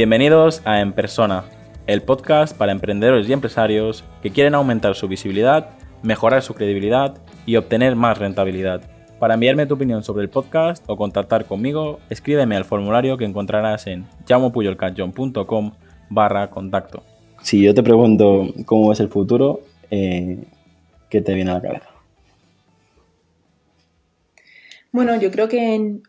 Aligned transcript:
Bienvenidos 0.00 0.62
a 0.64 0.80
En 0.80 0.94
Persona, 0.94 1.44
el 1.86 2.00
podcast 2.00 2.56
para 2.56 2.72
emprendedores 2.72 3.28
y 3.28 3.34
empresarios 3.34 4.02
que 4.22 4.30
quieren 4.30 4.54
aumentar 4.54 4.94
su 4.94 5.08
visibilidad, 5.08 5.72
mejorar 6.02 6.40
su 6.40 6.54
credibilidad 6.54 7.18
y 7.44 7.56
obtener 7.56 7.96
más 7.96 8.16
rentabilidad. 8.16 8.80
Para 9.18 9.34
enviarme 9.34 9.66
tu 9.66 9.74
opinión 9.74 10.02
sobre 10.02 10.22
el 10.22 10.30
podcast 10.30 10.82
o 10.88 10.96
contactar 10.96 11.44
conmigo, 11.44 12.00
escríbeme 12.08 12.56
al 12.56 12.64
formulario 12.64 13.18
que 13.18 13.26
encontrarás 13.26 13.86
en 13.88 14.06
llamopuyolcanchon.com 14.26 15.72
barra 16.08 16.48
contacto. 16.48 17.02
Si 17.42 17.62
yo 17.62 17.74
te 17.74 17.82
pregunto 17.82 18.54
cómo 18.64 18.92
es 18.92 19.00
el 19.00 19.10
futuro, 19.10 19.60
eh, 19.90 20.38
¿qué 21.10 21.20
te 21.20 21.34
viene 21.34 21.50
a 21.50 21.54
la 21.56 21.60
cabeza? 21.60 21.90
Bueno, 24.92 25.20
yo 25.20 25.30
creo 25.30 25.46
que 25.50 25.74
en, 25.74 26.02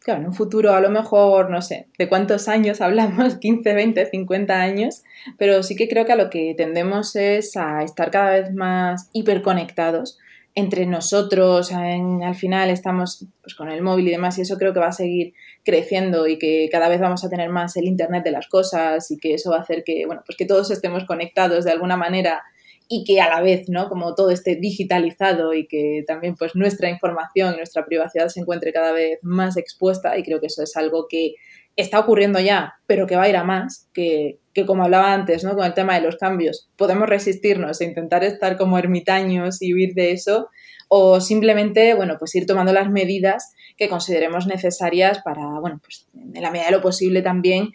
claro, 0.00 0.20
en 0.20 0.26
un 0.26 0.34
futuro 0.34 0.72
a 0.72 0.80
lo 0.80 0.90
mejor, 0.90 1.50
no 1.50 1.62
sé, 1.62 1.86
de 1.98 2.08
cuántos 2.08 2.48
años 2.48 2.80
hablamos, 2.82 3.36
15, 3.36 3.74
20, 3.74 4.06
50 4.06 4.60
años, 4.60 5.02
pero 5.36 5.62
sí 5.62 5.76
que 5.76 5.88
creo 5.88 6.06
que 6.06 6.12
a 6.12 6.16
lo 6.16 6.30
que 6.30 6.54
tendemos 6.56 7.16
es 7.16 7.56
a 7.56 7.82
estar 7.82 8.10
cada 8.10 8.32
vez 8.32 8.52
más 8.52 9.10
hiperconectados 9.12 10.18
entre 10.54 10.86
nosotros, 10.86 11.70
al 11.72 12.34
final 12.34 12.70
estamos 12.70 13.26
pues, 13.42 13.54
con 13.54 13.70
el 13.70 13.80
móvil 13.80 14.08
y 14.08 14.10
demás, 14.10 14.38
y 14.38 14.42
eso 14.42 14.56
creo 14.56 14.72
que 14.72 14.80
va 14.80 14.88
a 14.88 14.92
seguir 14.92 15.34
creciendo 15.64 16.26
y 16.26 16.36
que 16.36 16.68
cada 16.72 16.88
vez 16.88 17.00
vamos 17.00 17.24
a 17.24 17.30
tener 17.30 17.48
más 17.48 17.76
el 17.76 17.84
Internet 17.84 18.24
de 18.24 18.32
las 18.32 18.48
cosas 18.48 19.08
y 19.12 19.18
que 19.18 19.34
eso 19.34 19.50
va 19.50 19.58
a 19.58 19.60
hacer 19.60 19.84
que, 19.84 20.04
bueno, 20.04 20.22
pues 20.26 20.36
que 20.36 20.46
todos 20.46 20.72
estemos 20.72 21.04
conectados 21.04 21.64
de 21.64 21.70
alguna 21.70 21.96
manera 21.96 22.42
y 22.88 23.04
que 23.04 23.20
a 23.20 23.28
la 23.28 23.42
vez, 23.42 23.68
¿no? 23.68 23.88
Como 23.88 24.14
todo 24.14 24.30
esté 24.30 24.56
digitalizado 24.56 25.52
y 25.52 25.66
que 25.66 26.04
también 26.06 26.34
pues 26.36 26.54
nuestra 26.54 26.88
información 26.88 27.54
y 27.54 27.58
nuestra 27.58 27.84
privacidad 27.84 28.28
se 28.28 28.40
encuentre 28.40 28.72
cada 28.72 28.92
vez 28.92 29.18
más 29.22 29.58
expuesta 29.58 30.16
y 30.16 30.22
creo 30.22 30.40
que 30.40 30.46
eso 30.46 30.62
es 30.62 30.74
algo 30.76 31.06
que 31.08 31.34
está 31.76 32.00
ocurriendo 32.00 32.40
ya, 32.40 32.74
pero 32.86 33.06
que 33.06 33.14
va 33.14 33.24
a 33.24 33.28
ir 33.28 33.36
a 33.36 33.44
más, 33.44 33.88
que, 33.92 34.38
que 34.52 34.66
como 34.66 34.82
hablaba 34.84 35.12
antes, 35.12 35.44
¿no? 35.44 35.54
Con 35.54 35.64
el 35.64 35.74
tema 35.74 35.94
de 35.94 36.00
los 36.00 36.16
cambios, 36.16 36.68
podemos 36.76 37.08
resistirnos 37.08 37.80
e 37.80 37.84
intentar 37.84 38.24
estar 38.24 38.56
como 38.56 38.78
ermitaños 38.78 39.62
y 39.62 39.74
huir 39.74 39.94
de 39.94 40.10
eso, 40.10 40.48
o 40.88 41.20
simplemente, 41.20 41.94
bueno, 41.94 42.16
pues 42.18 42.34
ir 42.34 42.46
tomando 42.46 42.72
las 42.72 42.90
medidas 42.90 43.54
que 43.76 43.88
consideremos 43.88 44.46
necesarias 44.46 45.20
para, 45.22 45.60
bueno, 45.60 45.78
pues 45.80 46.08
en 46.34 46.42
la 46.42 46.50
medida 46.50 46.66
de 46.66 46.72
lo 46.72 46.80
posible 46.80 47.22
también 47.22 47.70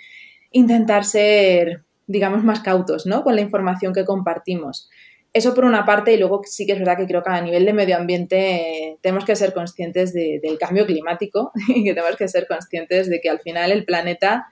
intentar 0.52 1.06
ser 1.06 1.82
digamos, 2.07 2.43
más 2.43 2.61
cautos, 2.61 3.05
¿no? 3.05 3.23
Con 3.23 3.35
la 3.35 3.41
información 3.41 3.93
que 3.93 4.05
compartimos. 4.05 4.89
Eso 5.33 5.55
por 5.55 5.65
una 5.65 5.83
parte, 5.83 6.13
y 6.13 6.17
luego 6.17 6.41
sí 6.45 6.67
que 6.67 6.73
es 6.73 6.79
verdad 6.79 6.95
que 6.95 7.07
creo 7.07 7.23
que 7.23 7.31
a 7.31 7.41
nivel 7.41 7.65
de 7.65 7.73
medio 7.73 7.97
ambiente 7.97 8.37
eh, 8.37 8.97
tenemos 9.01 9.25
que 9.25 9.35
ser 9.35 9.51
conscientes 9.51 10.13
del 10.13 10.57
cambio 10.59 10.85
climático 10.85 11.51
y 11.67 11.83
que 11.83 11.93
tenemos 11.93 12.15
que 12.17 12.27
ser 12.27 12.45
conscientes 12.47 13.09
de 13.09 13.19
que 13.19 13.29
al 13.29 13.39
final 13.39 13.71
el 13.71 13.83
planeta 13.83 14.45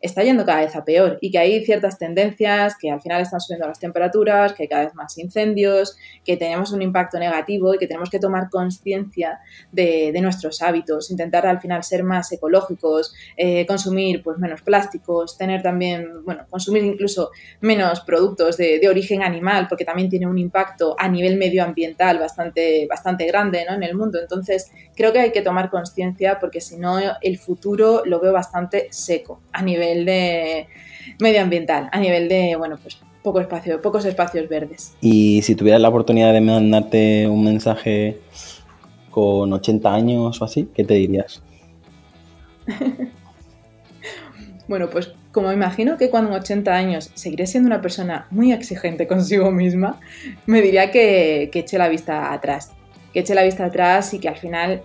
está 0.00 0.22
yendo 0.22 0.44
cada 0.44 0.60
vez 0.60 0.76
a 0.76 0.84
peor 0.84 1.18
y 1.20 1.30
que 1.30 1.38
hay 1.38 1.64
ciertas 1.64 1.98
tendencias 1.98 2.76
que 2.80 2.90
al 2.90 3.00
final 3.00 3.22
están 3.22 3.40
subiendo 3.40 3.66
las 3.66 3.80
temperaturas, 3.80 4.52
que 4.52 4.64
hay 4.64 4.68
cada 4.68 4.84
vez 4.84 4.94
más 4.94 5.18
incendios, 5.18 5.96
que 6.24 6.36
tenemos 6.36 6.72
un 6.72 6.82
impacto 6.82 7.18
negativo 7.18 7.74
y 7.74 7.78
que 7.78 7.86
tenemos 7.86 8.10
que 8.10 8.18
tomar 8.18 8.48
conciencia 8.50 9.40
de, 9.72 10.18
nuestros 10.18 10.62
hábitos, 10.62 11.12
intentar 11.12 11.46
al 11.46 11.60
final 11.60 11.84
ser 11.84 12.02
más 12.02 12.32
ecológicos, 12.32 13.14
eh, 13.36 13.64
consumir 13.66 14.20
pues 14.22 14.36
menos 14.38 14.62
plásticos, 14.62 15.38
tener 15.38 15.62
también, 15.62 16.24
bueno, 16.24 16.44
consumir 16.50 16.82
incluso 16.82 17.30
menos 17.60 18.00
productos 18.00 18.56
de, 18.56 18.80
origen 18.88 19.22
animal 19.22 19.66
porque 19.68 19.84
también 19.84 20.08
tiene 20.08 20.26
un 20.26 20.38
impacto 20.38 20.96
a 20.98 21.08
nivel 21.08 21.36
medioambiental 21.36 22.18
bastante, 22.18 22.86
bastante 22.88 23.26
grande 23.26 23.64
¿no? 23.68 23.74
en 23.74 23.82
el 23.82 23.94
mundo. 23.94 24.18
Entonces 24.18 24.72
creo 24.96 25.12
que 25.12 25.20
hay 25.20 25.30
que 25.30 25.42
tomar 25.42 25.70
conciencia 25.70 26.38
porque 26.40 26.60
si 26.60 26.78
no 26.78 26.98
el 27.20 27.38
futuro 27.38 28.02
lo 28.06 28.18
veo 28.18 28.32
bastante 28.32 28.88
seco 28.90 29.40
a 29.52 29.62
nivel 29.62 29.87
de 30.04 30.68
medioambiental, 31.20 31.88
a 31.92 31.98
nivel 31.98 32.28
de, 32.28 32.56
bueno, 32.56 32.78
pues 32.80 32.98
poco 33.22 33.40
espacio, 33.40 33.82
pocos 33.82 34.04
espacios 34.04 34.48
verdes. 34.48 34.94
Y 35.00 35.42
si 35.42 35.54
tuvieras 35.54 35.80
la 35.80 35.88
oportunidad 35.88 36.32
de 36.32 36.40
mandarte 36.40 37.26
un 37.26 37.44
mensaje 37.44 38.18
con 39.10 39.52
80 39.52 39.92
años 39.92 40.40
o 40.40 40.44
así, 40.44 40.68
¿qué 40.74 40.84
te 40.84 40.94
dirías? 40.94 41.42
bueno, 44.68 44.88
pues 44.90 45.12
como 45.32 45.52
imagino 45.52 45.96
que 45.96 46.10
cuando 46.10 46.30
en 46.30 46.36
80 46.36 46.74
años 46.74 47.10
seguiré 47.14 47.46
siendo 47.46 47.66
una 47.66 47.80
persona 47.80 48.26
muy 48.30 48.52
exigente 48.52 49.06
consigo 49.06 49.50
misma, 49.50 50.00
me 50.46 50.62
diría 50.62 50.90
que, 50.90 51.50
que 51.52 51.60
eche 51.60 51.78
la 51.78 51.88
vista 51.88 52.32
atrás, 52.32 52.72
que 53.12 53.20
eche 53.20 53.34
la 53.34 53.42
vista 53.42 53.64
atrás 53.66 54.14
y 54.14 54.20
que 54.20 54.28
al 54.28 54.36
final 54.36 54.82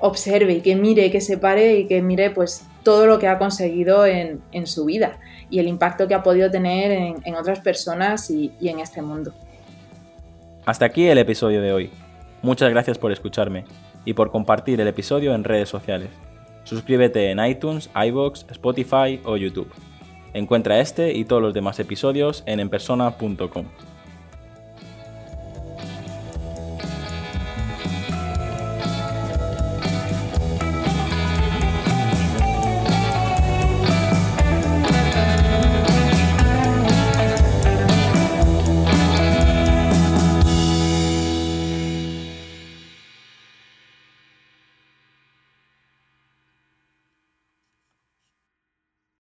observe 0.00 0.54
y 0.54 0.60
que 0.60 0.76
mire, 0.76 1.10
que 1.10 1.20
se 1.20 1.38
pare 1.38 1.76
y 1.78 1.86
que 1.86 2.02
mire 2.02 2.30
pues 2.30 2.66
todo 2.82 3.06
lo 3.06 3.18
que 3.18 3.28
ha 3.28 3.38
conseguido 3.38 4.06
en, 4.06 4.40
su 4.66 4.86
vida 4.86 5.18
y 5.50 5.58
el 5.58 5.68
impacto 5.68 6.08
que 6.08 6.14
ha 6.14 6.22
podido 6.22 6.50
tener 6.50 6.90
en, 6.92 7.34
otras 7.34 7.60
personas 7.60 8.30
y, 8.30 8.52
y 8.60 8.68
en 8.68 8.80
este 8.80 9.02
mundo. 9.02 9.32
Hasta 10.64 10.86
aquí 10.86 11.06
el 11.08 11.18
episodio 11.18 11.60
de 11.60 11.72
hoy. 11.72 11.90
Muchas 12.42 12.70
gracias 12.70 12.98
por 12.98 13.12
escucharme 13.12 13.64
y 14.04 14.14
por 14.14 14.30
compartir 14.30 14.80
el 14.80 14.88
episodio 14.88 15.34
en 15.34 15.44
redes 15.44 15.68
sociales. 15.68 16.08
Suscríbete 16.64 17.30
en 17.30 17.44
iTunes, 17.44 17.90
iBox, 17.94 18.46
Spotify 18.50 19.20
o 19.24 19.36
YouTube. 19.36 19.70
Encuentra 20.32 20.80
este 20.80 21.12
y 21.12 21.24
todos 21.24 21.42
los 21.42 21.54
demás 21.54 21.80
episodios 21.80 22.42
en 22.46 22.60
enpersona.com. 22.60 23.66